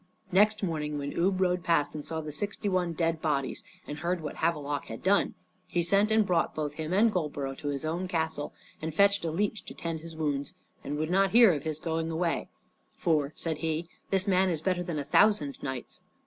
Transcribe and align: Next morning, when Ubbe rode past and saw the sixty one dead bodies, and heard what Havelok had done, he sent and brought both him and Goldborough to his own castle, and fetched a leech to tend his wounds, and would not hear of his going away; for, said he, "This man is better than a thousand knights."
Next 0.31 0.63
morning, 0.63 0.97
when 0.97 1.13
Ubbe 1.15 1.39
rode 1.39 1.63
past 1.63 1.93
and 1.93 2.03
saw 2.03 2.21
the 2.21 2.31
sixty 2.31 2.67
one 2.67 2.93
dead 2.93 3.21
bodies, 3.21 3.63
and 3.85 3.99
heard 3.99 4.19
what 4.19 4.37
Havelok 4.37 4.85
had 4.85 5.03
done, 5.03 5.35
he 5.67 5.83
sent 5.83 6.09
and 6.09 6.25
brought 6.25 6.55
both 6.55 6.73
him 6.73 6.91
and 6.91 7.11
Goldborough 7.11 7.53
to 7.59 7.67
his 7.67 7.85
own 7.85 8.07
castle, 8.07 8.51
and 8.81 8.95
fetched 8.95 9.23
a 9.25 9.29
leech 9.29 9.63
to 9.65 9.75
tend 9.75 9.99
his 9.99 10.15
wounds, 10.15 10.55
and 10.83 10.97
would 10.97 11.11
not 11.11 11.33
hear 11.33 11.53
of 11.53 11.65
his 11.65 11.77
going 11.77 12.09
away; 12.09 12.49
for, 12.95 13.31
said 13.35 13.59
he, 13.59 13.89
"This 14.09 14.27
man 14.27 14.49
is 14.49 14.59
better 14.59 14.81
than 14.81 14.97
a 14.97 15.05
thousand 15.05 15.61
knights." 15.61 16.01